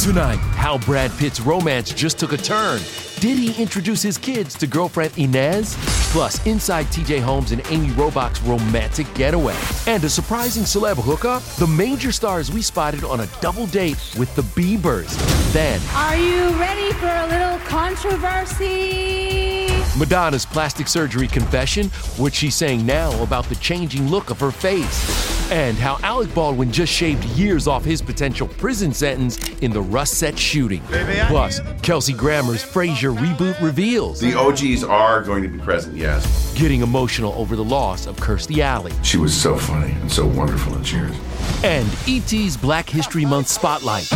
[0.00, 2.80] Tonight, how Brad Pitt's romance just took a turn.
[3.18, 5.74] Did he introduce his kids to girlfriend Ines?
[6.12, 9.56] Plus, inside TJ Holmes and Amy Robach's romantic getaway.
[9.86, 11.42] And a surprising celeb hookup?
[11.56, 15.12] The major stars we spotted on a double date with the Biebers.
[15.52, 19.66] Then, Are you ready for a little controversy?
[19.98, 25.37] Madonna's plastic surgery confession, what she's saying now about the changing look of her face,
[25.50, 30.14] and how Alec Baldwin just shaved years off his potential prison sentence in the Rust
[30.18, 30.82] Set shooting.
[31.28, 36.54] Plus, Kelsey Grammer's Frasier reboot reveals The OGs are going to be present, yes.
[36.54, 40.74] getting emotional over the loss of Kirstie Alley, She was so funny and so wonderful
[40.76, 41.16] in Cheers.
[41.64, 44.10] and ET's Black History Month Spotlight.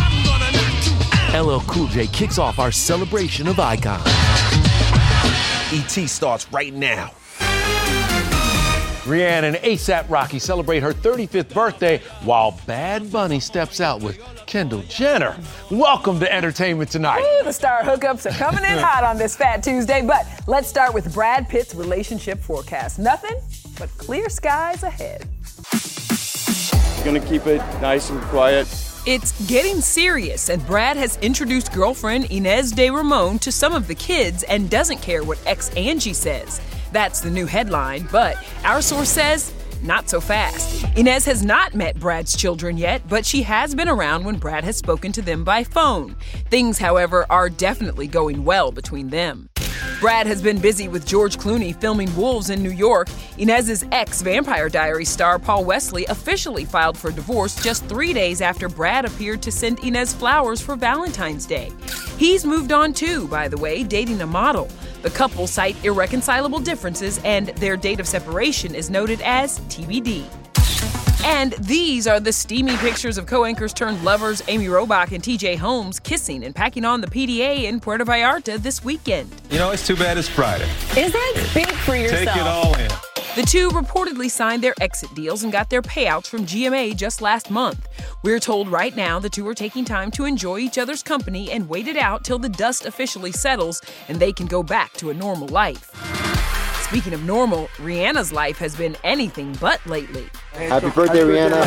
[1.34, 4.02] LL Cool J kicks off our celebration of icons.
[5.72, 7.10] ET starts right now.
[9.02, 14.82] Rihanna and ASAP Rocky celebrate her 35th birthday while Bad Bunny steps out with Kendall
[14.82, 15.36] Jenner.
[15.72, 17.20] Welcome to Entertainment Tonight.
[17.20, 20.94] Ooh, the star hookups are coming in hot on this Fat Tuesday, but let's start
[20.94, 23.00] with Brad Pitt's relationship forecast.
[23.00, 23.36] Nothing
[23.76, 25.26] but clear skies ahead.
[25.72, 28.68] He's Gonna keep it nice and quiet.
[29.04, 33.96] It's getting serious, and Brad has introduced girlfriend Ines de Ramon to some of the
[33.96, 36.60] kids and doesn't care what ex Angie says.
[36.92, 40.84] That's the new headline, but our source says not so fast.
[40.96, 44.76] Ines has not met Brad's children yet, but she has been around when Brad has
[44.76, 46.16] spoken to them by phone.
[46.50, 49.48] Things, however, are definitely going well between them.
[50.00, 53.08] Brad has been busy with George Clooney filming Wolves in New York.
[53.38, 58.68] Ines's ex Vampire Diaries star Paul Wesley officially filed for divorce just three days after
[58.68, 61.70] Brad appeared to send Ines flowers for Valentine's Day.
[62.18, 64.68] He's moved on too, by the way, dating a model.
[65.02, 70.24] The couple cite irreconcilable differences, and their date of separation is noted as TBD.
[71.24, 75.56] And these are the steamy pictures of co anchors turned lovers Amy Robach and TJ
[75.56, 79.30] Holmes kissing and packing on the PDA in Puerto Vallarta this weekend.
[79.50, 80.68] You know, it's too bad it's Friday.
[80.96, 82.24] Is that big for yourself?
[82.24, 82.90] Take it all in.
[83.34, 87.50] The two reportedly signed their exit deals and got their payouts from GMA just last
[87.50, 87.88] month.
[88.22, 91.66] We're told right now the two are taking time to enjoy each other's company and
[91.66, 95.14] wait it out till the dust officially settles and they can go back to a
[95.14, 95.90] normal life.
[96.84, 100.28] Speaking of normal, Rihanna's life has been anything but lately.
[100.52, 101.64] Happy birthday, Rihanna.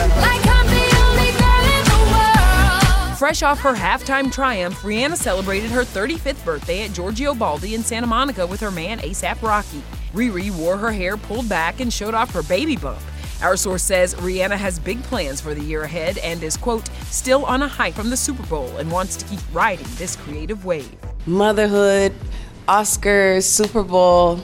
[3.18, 8.06] Fresh off her halftime triumph, Rihanna celebrated her 35th birthday at Giorgio Baldi in Santa
[8.06, 9.82] Monica with her man ASAP Rocky.
[10.16, 13.02] Riri wore her hair pulled back and showed off her baby bump.
[13.42, 17.44] Our source says Rihanna has big plans for the year ahead and is, quote, still
[17.44, 20.90] on a high from the Super Bowl and wants to keep riding this creative wave.
[21.26, 22.14] Motherhood,
[22.66, 24.40] Oscars, Super Bowl.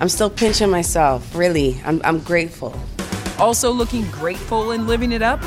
[0.00, 1.80] I'm still pinching myself, really.
[1.86, 2.78] I'm, I'm grateful.
[3.38, 5.40] Also looking grateful and living it up?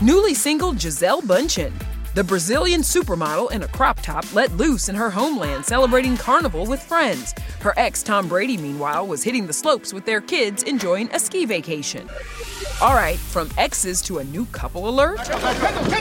[0.00, 1.72] Newly single Gisele Bundchen.
[2.14, 6.80] The Brazilian supermodel in a crop top let loose in her homeland celebrating carnival with
[6.80, 7.34] friends.
[7.58, 11.44] Her ex, Tom Brady, meanwhile, was hitting the slopes with their kids enjoying a ski
[11.44, 12.08] vacation.
[12.82, 15.18] All right, from exes to a new couple alert.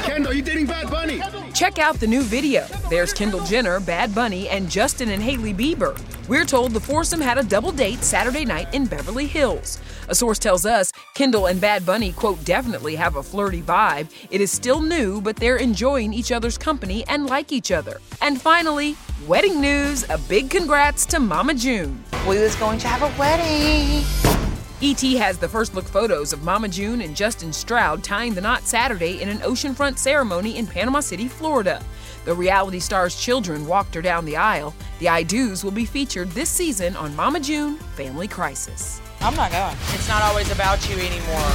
[0.04, 1.22] Kendall, you dating Bad Bunny?
[1.54, 2.66] Check out the new video.
[2.90, 5.98] There's Kendall Jenner, Bad Bunny, and Justin and Hailey Bieber.
[6.28, 9.80] We're told the foursome had a double date Saturday night in Beverly Hills.
[10.10, 14.10] A source tells us Kendall and Bad Bunny, quote, definitely have a flirty vibe.
[14.32, 18.02] It is still new, but they're enjoying each other's company and like each other.
[18.22, 18.98] And finally,
[19.28, 22.04] wedding news a big congrats to Mama June.
[22.28, 24.43] We was going to have a wedding.
[24.86, 28.64] ET has the first look photos of Mama June and Justin Stroud tying the knot
[28.64, 31.82] Saturday in an oceanfront ceremony in Panama City, Florida.
[32.26, 34.76] The reality star's children walked her down the aisle.
[35.00, 39.00] The I Do's will be featured this season on Mama June Family Crisis.
[39.22, 39.78] I'm not going.
[39.94, 41.54] It's not always about you anymore.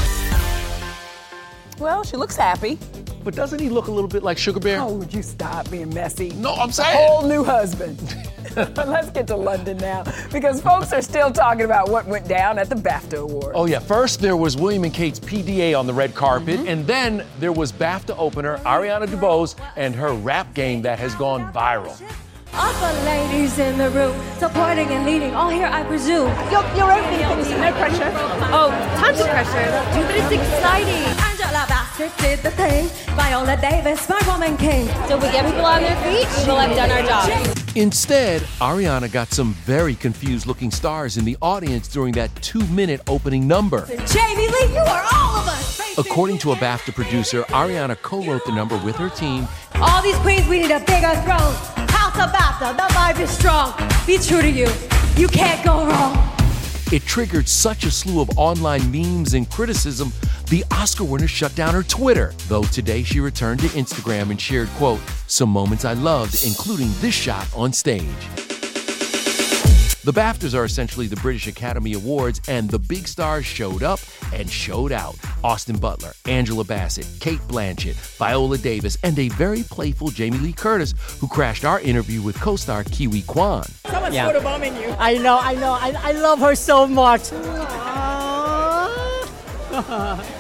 [1.79, 2.79] Well, she looks happy.
[3.25, 4.81] But doesn't he look a little bit like Sugar Bear?
[4.81, 6.31] Oh, would you stop being messy?
[6.31, 6.97] No, I'm saying.
[6.97, 7.99] A whole new husband.
[8.77, 10.03] Let's get to London now
[10.33, 13.53] because folks are still talking about what went down at the BAFTA Awards.
[13.55, 13.79] Oh, yeah.
[13.79, 16.69] First, there was William and Kate's PDA on the red carpet, mm-hmm.
[16.69, 21.53] and then there was BAFTA opener Ariana DeBose and her rap game that has gone
[21.53, 21.95] viral.
[22.55, 26.27] All the ladies in the room, supporting and leading, all here, I presume.
[26.51, 28.11] You're, you're opening no pressure.
[28.51, 29.71] Oh, tons of pressure.
[29.95, 31.05] But it's exciting.
[31.31, 32.89] Angela Bassett did the thing.
[33.15, 34.89] Viola Davis, my woman king.
[35.07, 37.58] So we get people on their feet, we will have done our job.
[37.75, 43.01] Instead, Ariana got some very confused looking stars in the audience during that two minute
[43.07, 43.87] opening number.
[43.87, 45.99] Jamie Lee, you are all of us!
[45.99, 49.47] According to a BAFTA producer, Ariana co wrote the number with her team.
[49.77, 51.55] All these queens, we need a bigger throne.
[51.91, 53.73] House of BAFTA, the vibe is strong.
[54.07, 54.69] Be true to you.
[55.17, 56.38] You can't go wrong.
[56.91, 60.11] It triggered such a slew of online memes and criticism,
[60.49, 62.33] the Oscar winner shut down her Twitter.
[62.49, 67.15] Though today she returned to Instagram and shared, quote, some moments I loved, including this
[67.15, 68.09] shot on stage.
[70.09, 74.01] The BAFTAs are essentially the British Academy Awards, and the big stars showed up
[74.33, 75.17] and showed out.
[75.45, 80.95] Austin Butler, Angela Bassett, Cate Blanchett, Viola Davis, and a very playful Jamie Lee Curtis,
[81.21, 83.65] who crashed our interview with co star Ke Huy Quan.
[83.85, 84.33] Someone's yeah.
[84.33, 84.97] photobombing you.
[84.99, 85.73] I know, I know.
[85.73, 87.31] I, I love her so much.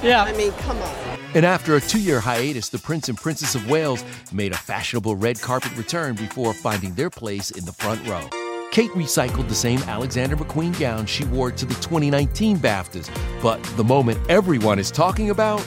[0.02, 0.24] yeah.
[0.26, 1.18] I mean, come on.
[1.34, 5.16] And after a two year hiatus, the Prince and Princess of Wales made a fashionable
[5.16, 8.30] red carpet return before finding their place in the front row.
[8.70, 13.10] Kate recycled the same Alexander McQueen gown she wore to the 2019 BAFTAs,
[13.42, 15.66] but the moment everyone is talking about.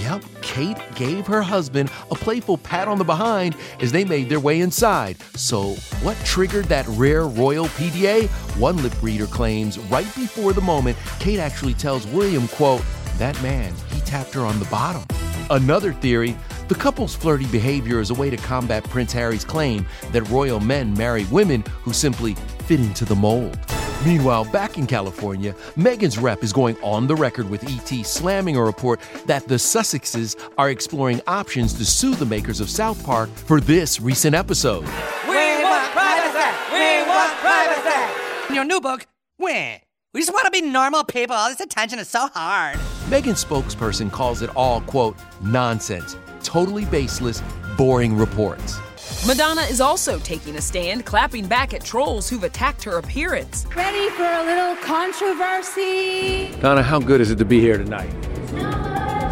[0.00, 4.40] Yep, Kate gave her husband a playful pat on the behind as they made their
[4.40, 5.18] way inside.
[5.36, 8.28] So, what triggered that rare royal PDA?
[8.58, 12.82] One lip reader claims right before the moment, Kate actually tells William, quote,
[13.18, 15.04] that man, he tapped her on the bottom.
[15.50, 16.36] Another theory
[16.70, 20.94] the couple's flirty behavior is a way to combat Prince Harry's claim that royal men
[20.94, 22.34] marry women who simply
[22.68, 23.58] fit into the mold.
[24.06, 28.62] Meanwhile, back in California, Meghan's rep is going on the record with ET slamming a
[28.62, 33.60] report that the Sussexes are exploring options to sue the makers of South Park for
[33.60, 34.84] this recent episode.
[35.28, 36.56] We want privacy!
[36.72, 38.48] We want privacy!
[38.48, 39.08] In your new book,
[39.38, 39.80] where?
[40.14, 41.34] We just want to be normal people.
[41.34, 42.76] All this attention is so hard.
[43.08, 47.42] Meghan's spokesperson calls it all, quote, nonsense totally baseless,
[47.76, 48.78] boring reports.
[49.26, 53.66] Madonna is also taking a stand, clapping back at trolls who've attacked her appearance.
[53.76, 56.50] Ready for a little controversy?
[56.60, 58.10] Donna, how good is it to be here tonight?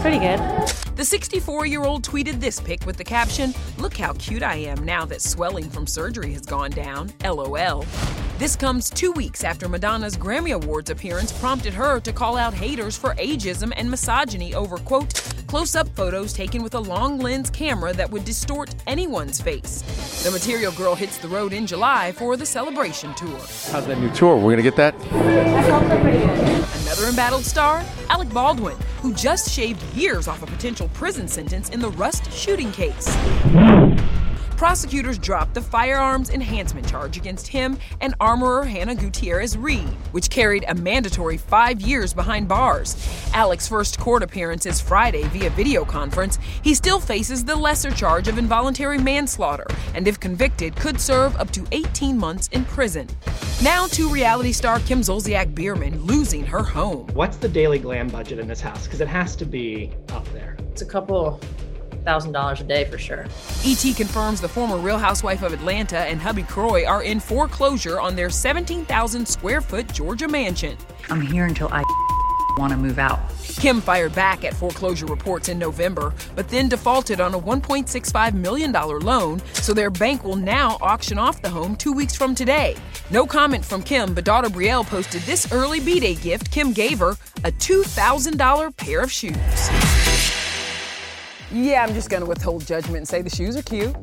[0.03, 0.39] Pretty good.
[0.97, 4.85] The 64 year old tweeted this pic with the caption Look how cute I am
[4.85, 7.11] now that swelling from surgery has gone down.
[7.25, 7.85] LOL.
[8.39, 12.97] This comes two weeks after Madonna's Grammy Awards appearance prompted her to call out haters
[12.97, 15.13] for ageism and misogyny over, quote,
[15.49, 19.83] close up photos taken with a long lens camera that would distort anyone's face.
[20.23, 23.41] The Material Girl hits the road in July for the celebration tour.
[23.73, 24.37] How's that new tour?
[24.37, 24.95] We're going to get that?
[26.83, 31.81] Another embattled star, Alec Baldwin, who just shaved years off a potential prison sentence in
[31.81, 33.09] the Rust shooting case.
[34.59, 40.65] Prosecutors dropped the firearms enhancement charge against him and armorer Hannah Gutierrez Reed, which carried
[40.67, 42.97] a mandatory five years behind bars.
[43.35, 46.41] Alec's first court appearance is Friday via video conference.
[46.65, 51.53] He still faces the lesser charge of involuntary manslaughter, and if convicted, could serve up
[51.53, 53.07] to 18 months in prison.
[53.63, 57.07] Now to reality star Kim Zolciak Biermann losing her home.
[57.15, 58.87] What's the daily glam budget in this house?
[58.87, 60.57] Because it has to be up there.
[60.73, 61.41] It's a couple
[62.05, 63.27] thousand dollars a day for sure.
[63.65, 68.17] ET confirms the former Real Housewife of Atlanta and hubby Kroy are in foreclosure on
[68.17, 70.77] their 17,000 square foot Georgia mansion.
[71.11, 71.83] I'm here until I
[72.59, 73.21] want to move out.
[73.59, 78.73] Kim fired back at foreclosure reports in November, but then defaulted on a $1.65 million
[78.73, 82.77] loan, so their bank will now auction off the home two weeks from today.
[83.11, 86.99] No comment from Kim, but daughter Brielle posted this early B Day gift Kim gave
[86.99, 87.13] her
[87.45, 89.35] a $2,000 pair of shoes.
[91.51, 93.97] Yeah, I'm just gonna withhold judgment and say the shoes are cute.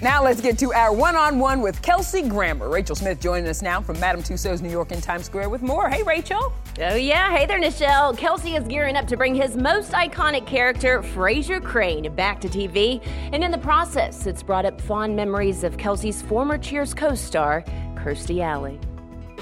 [0.00, 2.68] Now let's get to our one-on-one with Kelsey Grammer.
[2.68, 5.88] Rachel Smith joining us now from Madame Tussauds New York in Times Square with more.
[5.88, 6.52] Hey, Rachel.
[6.80, 8.16] Oh yeah, hey there, Nischelle.
[8.16, 13.04] Kelsey is gearing up to bring his most iconic character, Frasier Crane, back to TV,
[13.32, 17.64] and in the process, it's brought up fond memories of Kelsey's former Cheers co-star,
[17.96, 18.78] Kirstie Alley.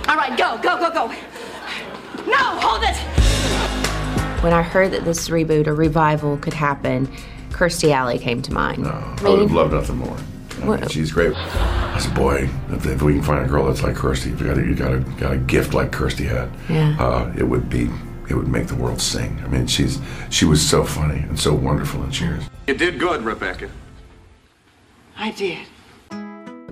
[0.08, 1.08] All right, go, go, go, go.
[2.24, 3.25] No, hold it.
[4.46, 7.08] When I heard that this reboot or revival could happen,
[7.50, 8.84] Kirstie Alley came to mind.
[8.84, 10.16] No, I would have loved nothing more.
[10.62, 11.34] I mean, she's great.
[11.34, 14.46] As a boy, if, if we can find a girl that's like Kirstie, if you
[14.46, 16.96] got a, you got a, got a gift like Kirstie had, Yeah.
[17.04, 17.90] uh, it would be,
[18.28, 19.36] it would make the world sing.
[19.44, 19.98] I mean, she's
[20.30, 22.44] she was so funny and so wonderful in Cheers.
[22.68, 23.68] You did good, Rebecca.
[25.18, 25.66] I did.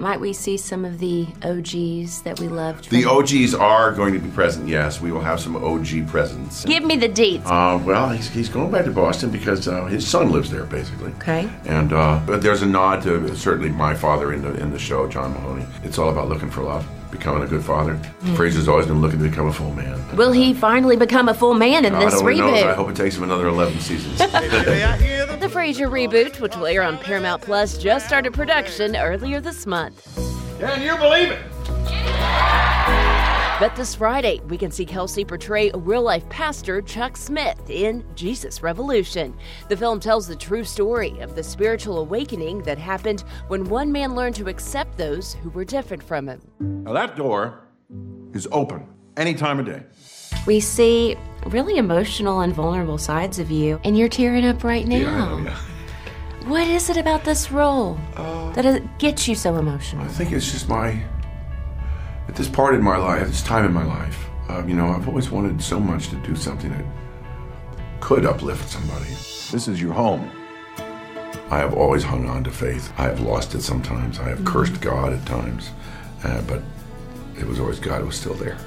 [0.04, 2.90] Might we see some of the OGs that we loved?
[2.90, 4.68] The from- OGs are going to be present.
[4.68, 6.62] Yes, we will have some OG presents.
[6.66, 7.46] Give me the deets.
[7.46, 11.11] Uh, well, he's, he's going back to Boston because uh, his son lives there, basically.
[11.12, 11.49] Okay.
[11.64, 15.08] And uh, but there's a nod to certainly my father in the in the show,
[15.08, 15.64] John Mahoney.
[15.84, 17.94] It's all about looking for love, becoming a good father.
[17.94, 18.37] Mm.
[18.37, 19.99] Frasier's always been looking to become a full man.
[20.18, 22.62] Will he finally become a full man in God this only knows.
[22.62, 24.20] I hope it takes him another 11 seasons.
[25.54, 30.04] The Frasier reboot, which will air on Paramount Plus, just started production earlier this month.
[30.58, 31.40] Can you believe it?
[33.61, 38.04] But this Friday, we can see Kelsey portray a real life pastor, Chuck Smith, in
[38.16, 39.32] Jesus Revolution.
[39.68, 44.16] The film tells the true story of the spiritual awakening that happened when one man
[44.16, 46.40] learned to accept those who were different from him.
[46.58, 47.68] Now that door
[48.32, 49.84] is open any time of day.
[50.46, 54.96] We see really emotional and vulnerable sides of you, and you're tearing up right now.
[54.96, 55.58] Yeah, I know, yeah.
[56.48, 60.04] What is it about this role that gets you so emotional?
[60.04, 61.02] I think it's just my,
[62.28, 65.08] at this part in my life, this time in my life, um, you know, I've
[65.08, 66.84] always wanted so much to do something that
[68.00, 69.08] could uplift somebody.
[69.50, 70.30] This is your home.
[71.50, 72.92] I have always hung on to faith.
[72.98, 74.18] I have lost it sometimes.
[74.18, 75.70] I have cursed God at times,
[76.24, 76.62] uh, but
[77.38, 78.58] it was always God who was still there.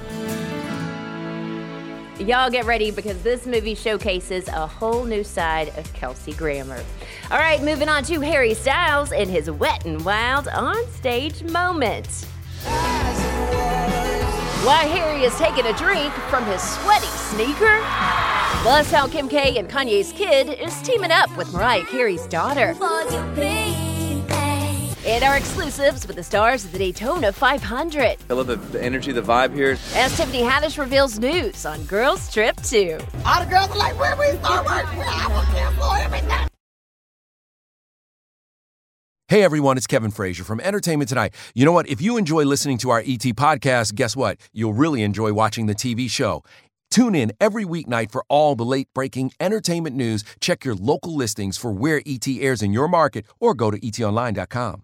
[2.20, 6.84] Y'all get ready because this movie showcases a whole new side of Kelsey Grammer.
[7.30, 12.08] All right, moving on to Harry Styles and his wet and wild on-stage moment.
[14.66, 17.80] While Harry is taking a drink from his sweaty sneaker,
[18.64, 22.76] plus how Kim K and Kanye's kid is teaming up with Mariah Carey's daughter.
[25.08, 28.20] And our exclusives with the stars of the Daytona 500.
[28.20, 29.78] Feel the, the energy, the vibe here.
[29.96, 33.00] As Tiffany Haddish reveals news on Girls Trip 2.
[33.26, 34.86] All the girls are like, where we start work?
[34.86, 36.48] I will cancel everything.
[39.30, 41.34] Hey everyone, it's Kevin Frazier from Entertainment Tonight.
[41.54, 41.88] You know what?
[41.88, 44.38] If you enjoy listening to our ET podcast, guess what?
[44.52, 46.44] You'll really enjoy watching the TV show.
[46.92, 50.24] Tune in every weeknight for all the late breaking entertainment news.
[50.42, 54.84] Check your local listings for where ET airs in your market or go to etonline.com.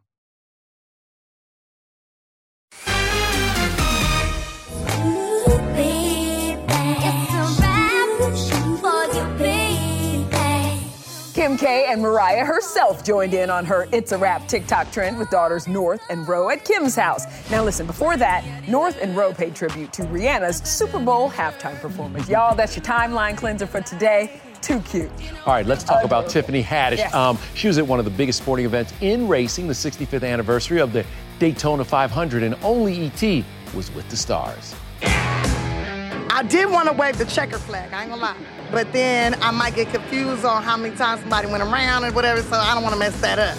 [11.44, 15.30] Kim K and Mariah herself joined in on her It's a Rap TikTok trend with
[15.30, 17.26] daughters North and Roe at Kim's house.
[17.52, 22.30] Now, listen, before that, North and Roe paid tribute to Rihanna's Super Bowl halftime performance.
[22.30, 24.40] Y'all, that's your timeline cleanser for today.
[24.62, 25.12] Too cute.
[25.46, 27.00] All right, let's talk about Tiffany Haddish.
[27.00, 27.14] Yes.
[27.14, 30.80] Um, she was at one of the biggest sporting events in racing, the 65th anniversary
[30.80, 31.06] of the
[31.40, 33.44] Daytona 500, and only ET
[33.76, 34.74] was with the stars.
[35.02, 38.38] I did want to wave the checker flag, I ain't gonna lie.
[38.74, 42.42] But then I might get confused on how many times somebody went around and whatever,
[42.42, 43.56] so I don't want to mess that up.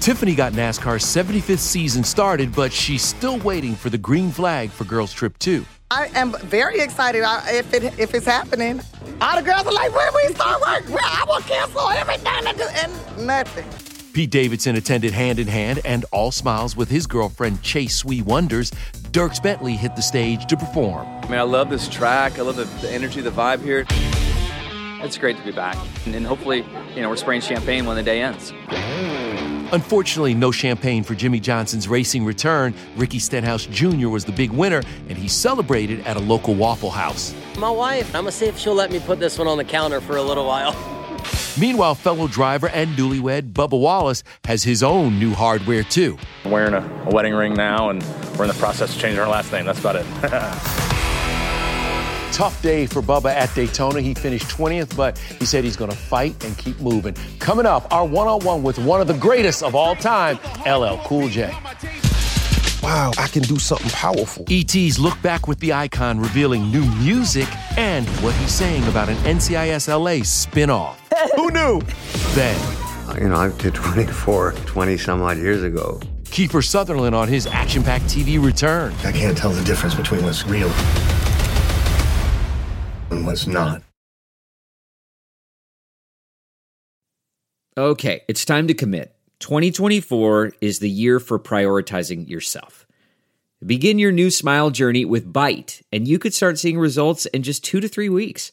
[0.00, 4.84] Tiffany got NASCAR's 75th season started, but she's still waiting for the green flag for
[4.84, 5.66] Girls Trip 2.
[5.90, 8.80] I am very excited if it if it's happening.
[9.20, 12.56] All the girls are like, when we start work, well, I will cancel everything and,
[12.56, 13.64] do, and nothing.
[14.12, 18.70] Pete Davidson attended hand in hand and all smiles with his girlfriend Chase Sui Wonders.
[19.14, 21.06] Dierks Bentley hit the stage to perform.
[21.06, 22.36] I mean, I love this track.
[22.40, 23.86] I love the, the energy, the vibe here.
[25.06, 25.76] It's great to be back.
[26.04, 26.66] And, and hopefully,
[26.96, 28.52] you know, we're spraying champagne when the day ends.
[29.72, 32.74] Unfortunately, no champagne for Jimmie Johnson's racing return.
[32.96, 34.08] Ricky Stenhouse Jr.
[34.08, 37.32] was the big winner, and he celebrated at a local Waffle House.
[37.56, 40.00] My wife, I'm gonna see if she'll let me put this one on the counter
[40.00, 40.72] for a little while.
[41.58, 46.18] Meanwhile, fellow driver and newlywed Bubba Wallace has his own new hardware too.
[46.44, 48.02] I'm wearing a, a wedding ring now, and
[48.36, 49.66] we're in the process of changing our last name.
[49.66, 50.06] That's about it.
[52.34, 54.00] Tough day for Bubba at Daytona.
[54.00, 57.14] He finished 20th, but he said he's going to fight and keep moving.
[57.38, 60.98] Coming up, our one on one with one of the greatest of all time, LL
[61.04, 61.54] Cool J.
[62.82, 64.44] Wow, I can do something powerful.
[64.50, 69.16] ET's look back with the icon revealing new music and what he's saying about an
[69.18, 71.03] NCIS LA spin-off.
[71.36, 71.80] Who knew?
[72.34, 76.00] Then, You know, I did 24, 20 some odd years ago.
[76.24, 78.92] Kiefer Sutherland on his action-packed TV return.
[79.04, 80.68] I can't tell the difference between what's real
[83.10, 83.82] and what's not.
[87.76, 89.14] Okay, it's time to commit.
[89.40, 92.86] 2024 is the year for prioritizing yourself.
[93.64, 97.64] Begin your new smile journey with Byte, and you could start seeing results in just
[97.64, 98.52] two to three weeks.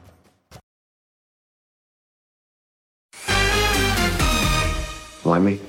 [5.31, 5.61] Blimey.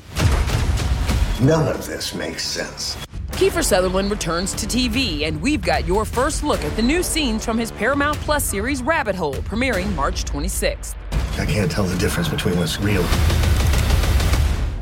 [1.40, 2.96] None of this makes sense.
[3.30, 7.44] Kiefer Sutherland returns to TV, and we've got your first look at the new scenes
[7.44, 10.96] from his Paramount Plus series Rabbit Hole, premiering March 26th.
[11.38, 13.04] I can't tell the difference between what's real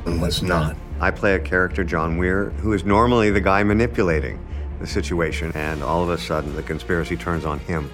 [0.06, 0.76] and what's not.
[0.98, 4.42] I play a character, John Weir, who is normally the guy manipulating
[4.80, 7.90] the situation, and all of a sudden the conspiracy turns on him.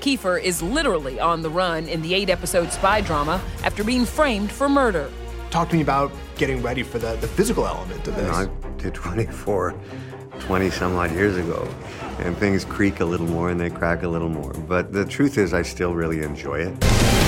[0.00, 4.50] Kiefer is literally on the run in the eight episode spy drama after being framed
[4.50, 5.10] for murder.
[5.52, 8.32] Talk to me about getting ready for the, the physical element of You this.
[8.32, 9.74] know, I did 24,
[10.40, 11.68] 20 some odd years ago,
[12.20, 14.54] and things creak a little more and they crack a little more.
[14.54, 17.21] But the truth is, I still really enjoy it.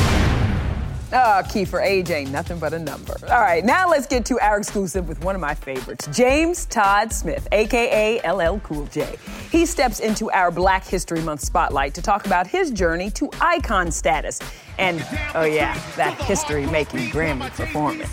[1.16, 3.14] Ah, Kiefer, age ain't nothing but a number.
[3.30, 7.12] All right, now let's get to our exclusive with one of my favorites, James Todd
[7.12, 9.14] Smith, aka LL Cool J.
[9.52, 13.92] He steps into our Black History Month spotlight to talk about his journey to icon
[13.92, 14.40] status.
[14.76, 18.10] And, oh yeah, that history making Grammy performance.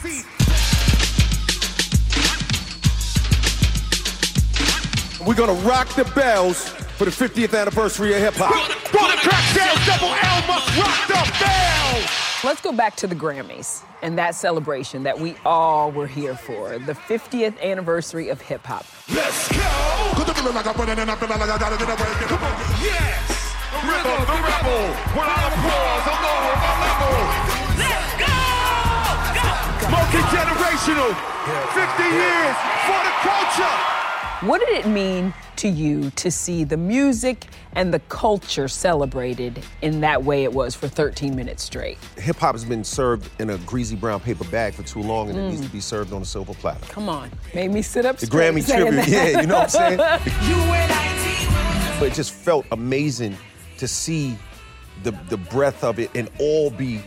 [5.26, 8.54] We're gonna rock the bells for the 50th anniversary of hip hop.
[8.92, 12.21] Gonna crack sales, double L must rock the bells!
[12.44, 16.80] Let's go back to the Grammys and that celebration that we all were here for,
[16.80, 18.84] the 50th anniversary of hip hop.
[19.14, 19.62] Let's go!
[20.18, 22.10] Cause the feeling like I'm running and I feel like I gotta get away.
[22.26, 22.58] Come on.
[22.82, 23.54] Yes!
[23.86, 24.90] Rhythm, the rebel.
[25.14, 27.14] When I applause, I'm lower my level.
[27.78, 28.34] Let's go!
[29.94, 31.14] Multi-generational.
[31.78, 32.58] 50 years
[32.90, 34.01] for the culture.
[34.42, 40.02] What did it mean to you to see the music and the culture celebrated in
[40.02, 41.98] that way it was for 13 minutes straight?
[42.18, 45.38] Hip hop has been served in a greasy brown paper bag for too long and
[45.38, 45.50] it Mm.
[45.52, 46.86] needs to be served on a silver platter.
[46.90, 49.08] Come on, made me sit up The Grammy saying tribute, that.
[49.34, 49.98] yeah, you know what I'm
[51.20, 52.00] saying?
[52.00, 53.38] But it just felt amazing
[53.78, 54.38] to see
[55.04, 57.02] the, the breadth of it and all be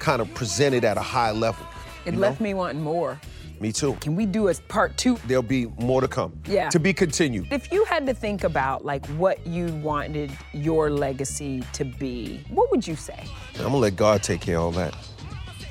[0.00, 1.64] kind of presented at a high level.
[2.04, 2.18] It you know?
[2.22, 3.20] left me wanting more.
[3.60, 3.92] Me too.
[4.00, 5.18] Can we do a part two?
[5.26, 6.32] There'll be more to come.
[6.46, 6.70] Yeah.
[6.70, 7.52] To be continued.
[7.52, 12.70] If you had to think about like what you wanted your legacy to be, what
[12.70, 13.22] would you say?
[13.56, 14.96] I'm gonna let God take care of all that.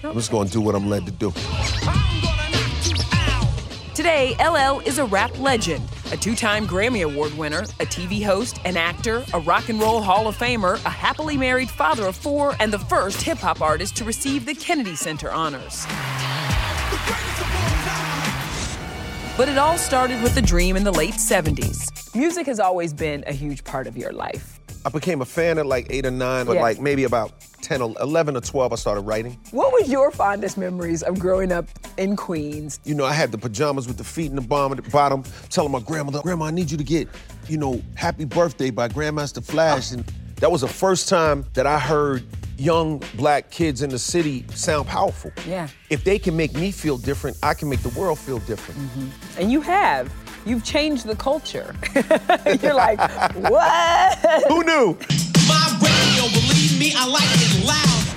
[0.03, 1.33] I'm just gonna do what I'm led to do.
[3.95, 8.59] Today, LL is a rap legend, a two time Grammy Award winner, a TV host,
[8.65, 12.55] an actor, a rock and roll Hall of Famer, a happily married father of four,
[12.59, 15.85] and the first hip hop artist to receive the Kennedy Center honors.
[19.39, 22.13] But it all started with a dream in the late 70s.
[22.13, 24.59] Music has always been a huge part of your life.
[24.85, 26.61] I became a fan at like eight or nine, but Yeah.
[26.61, 29.39] like maybe about 10, or 11 or 12, I started writing.
[29.51, 32.81] What were your fondest memories of growing up in Queens?
[32.83, 35.71] You know, I had the pajamas with the feet in the bottom, the bottom telling
[35.71, 37.07] my grandmother, Grandma, I need you to get,
[37.47, 39.93] you know, Happy Birthday by Grandmaster Flash.
[39.93, 40.03] And
[40.41, 42.25] that was the first time that I heard
[42.59, 45.31] young black kids in the city sound powerful.
[45.47, 45.67] Yeah.
[45.89, 48.79] If they can make me feel different, I can make the world feel different.
[48.79, 49.41] Mm-hmm.
[49.41, 50.11] And you have.
[50.45, 51.75] You've changed the culture.
[52.61, 52.99] You're like,
[53.35, 54.17] what?
[54.47, 54.97] Who knew?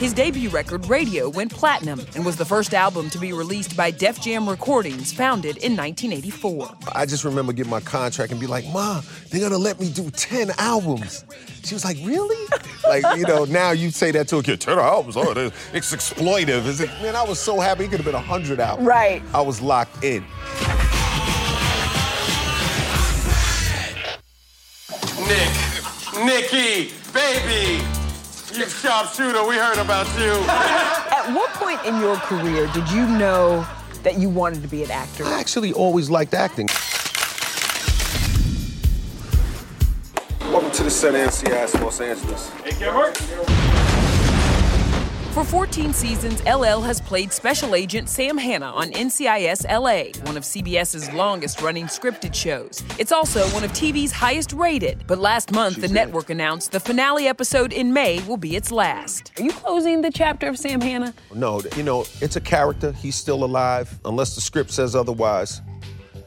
[0.02, 3.92] His debut record, Radio, went platinum and was the first album to be released by
[3.92, 6.74] Def Jam Recordings, founded in 1984.
[6.92, 10.10] I just remember getting my contract and be like, Ma, they're gonna let me do
[10.10, 11.24] 10 albums.
[11.62, 12.48] She was like, Really?
[12.88, 15.52] like, you know, now you say that to a kid, 10 albums, oh, it is-
[15.72, 16.66] it's exploitive.
[16.66, 18.84] It's like, man, I was so happy it could have been 100 albums.
[18.84, 19.22] Right.
[19.32, 20.24] I was locked in.
[25.28, 27.84] Nick, Nikki, baby,
[28.56, 30.32] you sharpshooter, we heard about you.
[30.48, 33.66] At what point in your career did you know
[34.02, 35.24] that you wanted to be an actor?
[35.24, 36.68] I actually always liked acting.
[40.50, 42.50] Welcome to the Center NCIS Los Angeles.
[45.32, 50.42] For 14 seasons, LL has played Special Agent Sam Hanna on NCIS LA, one of
[50.42, 52.84] CBS's longest running scripted shows.
[52.98, 57.28] It's also one of TV's highest rated, but last month the network announced the finale
[57.28, 59.32] episode in May will be its last.
[59.38, 61.14] Are you closing the chapter of Sam Hanna?
[61.34, 62.92] No, you know, it's a character.
[62.92, 65.62] He's still alive, unless the script says otherwise.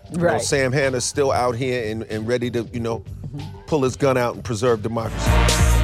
[0.10, 0.42] You know, Right.
[0.42, 3.60] Sam Hanna's still out here and, and ready to, you know, mm-hmm.
[3.68, 5.75] pull his gun out and preserve democracy.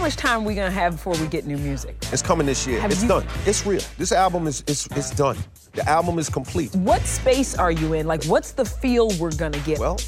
[0.00, 1.94] Much time are we gonna have before we get new music?
[2.12, 2.80] It's coming this year.
[2.80, 3.26] Have it's you- done.
[3.46, 3.80] It's real.
[3.98, 5.36] This album is it's, it's done.
[5.72, 6.74] The album is complete.
[6.76, 8.06] What space are you in?
[8.06, 9.78] Like, what's the feel we're gonna get?
[9.78, 9.98] Well,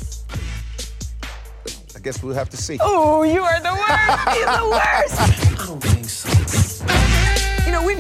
[1.95, 2.79] I guess we'll have to see.
[2.81, 4.39] Oh, you are the worst.
[4.39, 4.69] You're the
[5.39, 5.52] worst.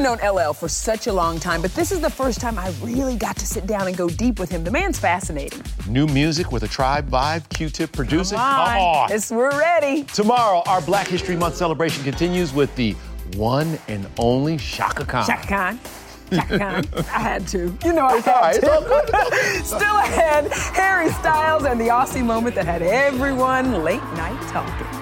[0.02, 3.14] Known LL for such a long time, but this is the first time I really
[3.14, 4.64] got to sit down and go deep with him.
[4.64, 5.62] The man's fascinating.
[5.86, 8.36] New music with a tribe vibe, Q-Tip producing.
[8.36, 8.66] Come on.
[8.66, 9.12] Come on.
[9.12, 10.02] It's, we're ready.
[10.02, 12.96] Tomorrow, our Black History Month celebration continues with the
[13.36, 15.24] one and only Chaka Khan.
[15.24, 15.80] Chaka Khan.
[16.32, 16.84] Chaka Khan.
[16.96, 17.78] I had to.
[17.84, 19.64] You know I had right, to.
[19.64, 25.01] Still ahead, Harry Styles and the Aussie moment that had everyone late night talking.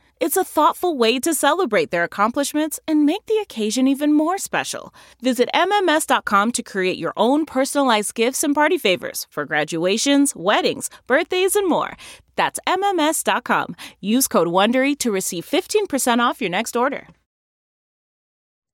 [0.21, 4.93] It's a thoughtful way to celebrate their accomplishments and make the occasion even more special.
[5.19, 11.55] Visit MMS.com to create your own personalized gifts and party favors for graduations, weddings, birthdays,
[11.55, 11.97] and more.
[12.35, 13.75] That's MMS.com.
[13.99, 17.07] Use code WONDERY to receive 15% off your next order.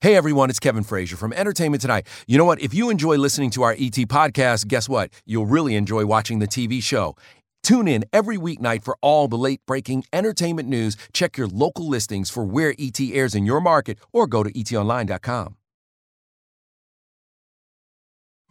[0.02, 2.06] Hey everyone, it's Kevin Frazier from Entertainment Tonight.
[2.28, 2.62] You know what?
[2.62, 5.10] If you enjoy listening to our ET podcast, guess what?
[5.26, 7.16] You'll really enjoy watching the TV show.
[7.64, 10.96] Tune in every weeknight for all the late breaking entertainment news.
[11.12, 15.56] Check your local listings for where ET airs in your market or go to etonline.com.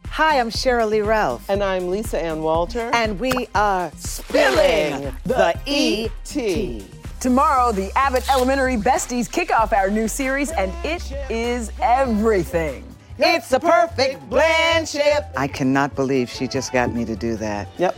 [0.07, 1.49] Hi, I'm Sheryl Lee Ralph.
[1.49, 2.89] And I'm Lisa Ann Walter.
[2.93, 6.83] And we are spilling the ET.
[7.19, 12.83] Tomorrow, the Abbott Elementary Besties kick off our new series, and it is everything.
[13.19, 15.27] It's a perfect blendship.
[15.35, 17.67] I cannot believe she just got me to do that.
[17.79, 17.95] Yep.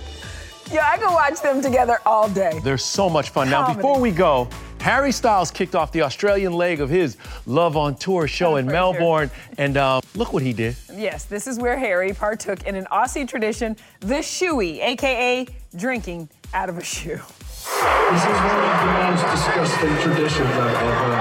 [0.71, 2.59] Yeah, I can watch them together all day.
[2.63, 3.49] They're so much fun.
[3.49, 4.47] Now, before we go,
[4.81, 9.31] Harry Styles kicked off the Australian leg of his Love on Tour show in Melbourne,
[9.57, 10.75] and um, look what he did.
[10.93, 16.69] Yes, this is where Harry partook in an Aussie tradition, the shoey, aka drinking out
[16.69, 17.09] of a shoe.
[17.09, 21.15] This is one of the most disgusting traditions I've ever.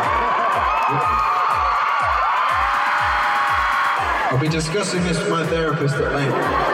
[4.31, 6.68] I'll be discussing this with my therapist at length.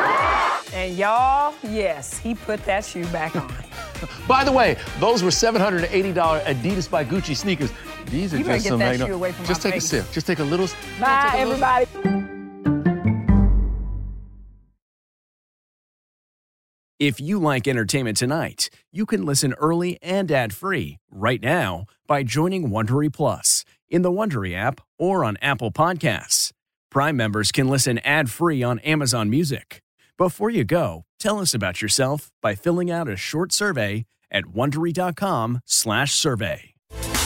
[0.85, 3.51] And y'all, yes, he put that shoe back on.
[4.29, 6.13] By the way, those were $780
[6.45, 7.73] Adidas by Gucci sneakers.
[8.11, 8.79] These are You just get some.
[8.81, 9.85] that you shoe away from just my take face.
[9.95, 10.13] a sip.
[10.13, 10.67] Just take a little.
[11.01, 11.87] Bye, take a little- everybody.
[16.99, 22.69] If you like entertainment tonight, you can listen early and ad-free right now by joining
[22.69, 26.53] Wondery Plus in the Wondery app or on Apple Podcasts.
[26.91, 29.81] Prime members can listen ad-free on Amazon Music.
[30.17, 36.75] Before you go, tell us about yourself by filling out a short survey at wondery.com/survey.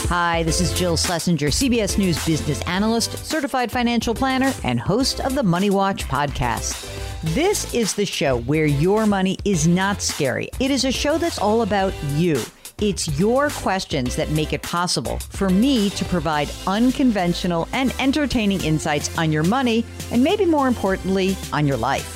[0.09, 5.35] Hi, this is Jill Schlesinger, CBS News business analyst, certified financial planner, and host of
[5.35, 6.87] the Money Watch podcast.
[7.35, 10.49] This is the show where your money is not scary.
[10.59, 12.41] It is a show that's all about you.
[12.81, 19.15] It's your questions that make it possible for me to provide unconventional and entertaining insights
[19.15, 22.15] on your money, and maybe more importantly, on your life.